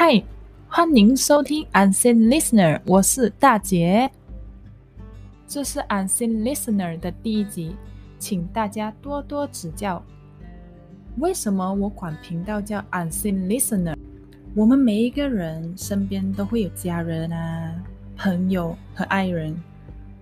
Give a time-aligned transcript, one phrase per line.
[0.00, 0.22] 嗨，
[0.68, 4.08] 欢迎收听 Unseen Listener，我是大姐。
[5.48, 7.74] 这是 Unseen Listener 的第一集，
[8.16, 10.00] 请大家多多指教。
[11.16, 13.96] 为什么我管频道叫 Unseen Listener？
[14.54, 17.74] 我们每一个人身边都会有家人啊、
[18.16, 19.60] 朋友和爱人，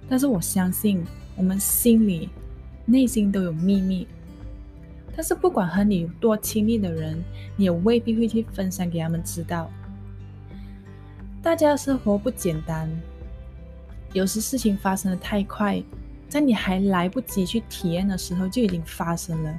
[0.09, 1.05] 但是我相信
[1.37, 2.31] 我们心里、
[2.87, 4.09] 内心都有秘密。
[5.17, 7.25] 但是不管和你有多亲密的人，
[7.57, 9.71] 你也未必会去分享给他们知道。
[11.43, 12.91] 大家的生活不简单，
[14.13, 15.83] 有时事情发生的太快，
[16.29, 19.55] 在你还来不及去体验的时候就已经发生了。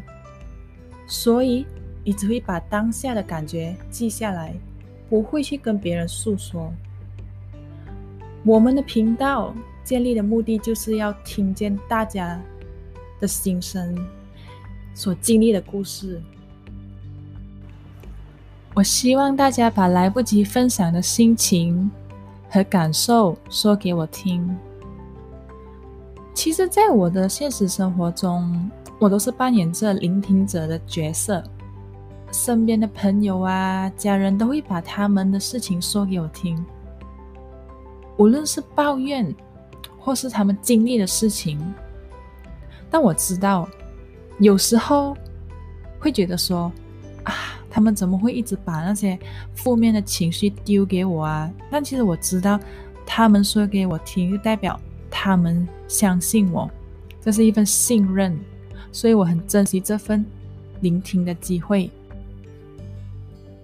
[1.07, 1.65] 所以
[2.03, 4.53] 你只会把当下的感觉记下来，
[5.09, 6.71] 不会去跟别人诉说。
[8.45, 12.39] 我们的频道建立的目的就是要听见大家
[13.19, 13.97] 的心声。
[14.97, 16.19] 所经历的故事，
[18.73, 21.91] 我希望大家把来不及分享的心情
[22.49, 24.57] 和感受说给我听。
[26.33, 31.43] 其实，在我的现实生活中，我都是扮演着聆听者的角色。
[32.31, 36.65] 身边的朋友啊、家人都会把他们的事情说给我听，
[38.17, 39.31] 无论是抱怨，
[39.99, 41.59] 或是他们经历的事情，
[42.89, 43.69] 但我知道。
[44.39, 45.17] 有时候
[45.99, 46.71] 会觉得说
[47.23, 47.33] 啊，
[47.69, 49.17] 他们怎么会一直把那些
[49.55, 51.51] 负面的情绪丢给我啊？
[51.71, 52.59] 但其实我知道，
[53.05, 56.69] 他们说给我听，就代表他们相信我，
[57.19, 58.37] 这是一份信任，
[58.91, 60.23] 所以我很珍惜这份
[60.81, 61.89] 聆听的机会。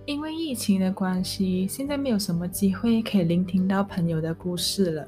[0.06, 5.08] 因为疫情的关系，现在没有什么机会可以聆听到朋友的故事了，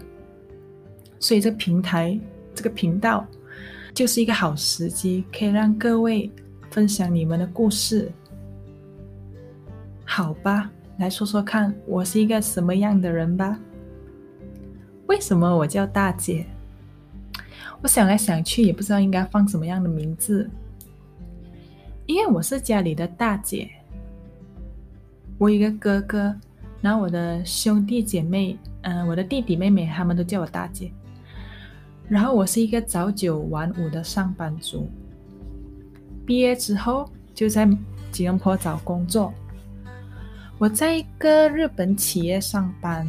[1.19, 2.17] 所以这平台
[2.53, 3.25] 这个频道。
[3.95, 6.29] 就是一个好时机，可以让各位
[6.69, 8.11] 分享你们的故事，
[10.03, 10.69] 好吧？
[10.97, 13.57] 来说说看，我是一个什么样的人吧？
[15.07, 16.45] 为什么我叫大姐？
[17.81, 20.49] 我想来想去，也不知道应该放什么样的名字，
[22.05, 23.69] 因为我是家里的大姐，
[25.37, 26.35] 我有一个哥哥，
[26.81, 30.91] 然后我的兄弟姐妹，嗯，我的弟弟妹妹，他们都叫我大姐。
[32.07, 34.89] 然后我是一个早九晚五的上班族，
[36.25, 37.67] 毕业之后就在
[38.11, 39.33] 吉隆坡找工作。
[40.57, 43.07] 我在一个日本企业上班，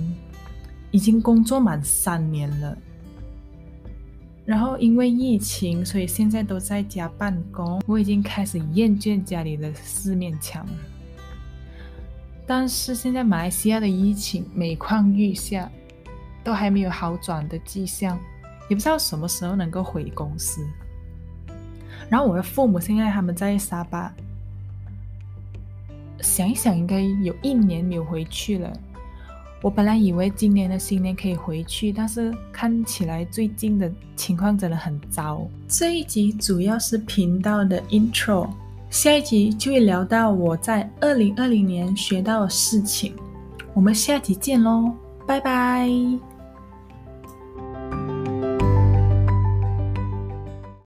[0.91, 2.77] 已经工作满三年了。
[4.45, 7.83] 然后因为疫情，所以现在都在家办公。
[7.87, 10.67] 我已经开始厌倦家里的四面墙。
[12.47, 15.71] 但是现在马来西亚的疫情每况愈下，
[16.43, 18.19] 都还没有好转的迹象。
[18.69, 20.67] 也不知道什么时候能够回公司。
[22.09, 24.13] 然后我的父母现在他们在沙巴，
[26.21, 28.73] 想一想应该有一年没有回去了。
[29.63, 35.45] 我本来以为今年的新年可以回去，但是看起来最近的情况真的很糟。
[35.67, 38.49] 这一集主要是频道的 intro，
[38.91, 43.15] 下一集就会聊到我在二零二零年学到的事情。
[43.75, 44.93] 我们下集见喽，
[45.27, 45.91] 拜拜。